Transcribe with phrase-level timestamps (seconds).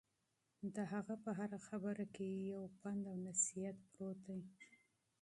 [0.75, 4.41] د هغه په هره خبره کې یو پند او نصیحت پروت دی.